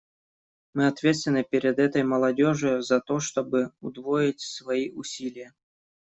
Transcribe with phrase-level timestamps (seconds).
[0.73, 5.53] Мы ответственны перед этой молодежью за то, чтобы удвоить свои усилия.